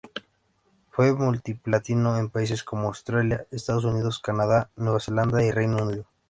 Fue 0.89 1.13
multiplatino 1.13 2.17
en 2.17 2.31
países 2.31 2.63
como 2.63 2.87
Australia, 2.87 3.45
Estados 3.51 3.85
Unidos, 3.85 4.17
Canadá, 4.17 4.71
Nueva 4.75 4.99
Zelanda 4.99 5.43
y 5.43 5.51
Reino 5.51 5.77
Unido. 5.83 6.07